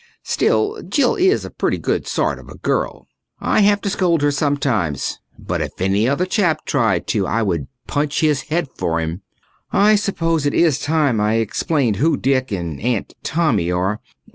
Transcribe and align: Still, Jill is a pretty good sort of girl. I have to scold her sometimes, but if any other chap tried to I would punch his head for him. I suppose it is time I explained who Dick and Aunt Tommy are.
Still, 0.23 0.81
Jill 0.81 1.13
is 1.13 1.45
a 1.45 1.51
pretty 1.51 1.77
good 1.77 2.07
sort 2.07 2.39
of 2.39 2.63
girl. 2.63 3.05
I 3.39 3.59
have 3.61 3.81
to 3.81 3.89
scold 3.91 4.23
her 4.23 4.31
sometimes, 4.31 5.19
but 5.37 5.61
if 5.61 5.79
any 5.79 6.09
other 6.09 6.25
chap 6.25 6.65
tried 6.65 7.05
to 7.09 7.27
I 7.27 7.43
would 7.43 7.67
punch 7.85 8.21
his 8.21 8.41
head 8.49 8.67
for 8.75 8.99
him. 8.99 9.21
I 9.71 9.93
suppose 9.93 10.47
it 10.47 10.55
is 10.55 10.79
time 10.79 11.19
I 11.21 11.35
explained 11.35 11.97
who 11.97 12.17
Dick 12.17 12.51
and 12.51 12.81
Aunt 12.81 13.13
Tommy 13.21 13.71
are. 13.71 13.99